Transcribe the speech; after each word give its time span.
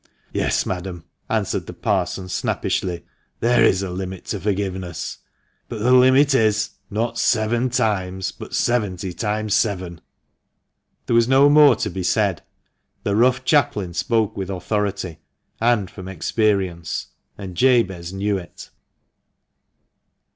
"Yes, 0.33 0.65
madam," 0.65 1.03
answered 1.29 1.67
the 1.67 1.75
Parson 1.75 2.27
snappishly," 2.27 3.05
there 3.39 3.63
is 3.63 3.83
a 3.83 3.91
limit 3.91 4.25
to 4.25 4.39
forgiveness; 4.39 5.19
but 5.69 5.77
the 5.77 5.91
limit 5.91 6.33
is' 6.33 6.71
not 6.99 7.19
seven 7.19 7.69
times, 7.69 8.31
but 8.31 8.55
seventy 8.55 9.13
times 9.13 9.53
seven!'" 9.53 10.01
There 11.05 11.13
was 11.15 11.27
no 11.27 11.49
more 11.51 11.75
to 11.75 11.89
be 11.91 12.01
said. 12.01 12.41
The 13.03 13.15
rough 13.15 13.45
chaplain 13.45 13.93
spoke 13.93 14.35
with 14.35 14.49
authority, 14.49 15.19
and 15.59 15.87
from 15.87 16.07
experience, 16.07 17.09
and 17.37 17.53
Jabez 17.55 18.11
knew 18.11 18.39
it. 18.39 18.71